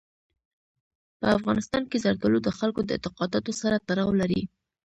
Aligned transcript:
په 1.19 1.25
افغانستان 1.37 1.83
کې 1.89 2.01
زردالو 2.05 2.39
د 2.43 2.49
خلکو 2.57 2.79
د 2.83 2.89
اعتقاداتو 2.95 3.51
سره 3.61 3.83
تړاو 3.87 4.09
لري. 4.21 4.41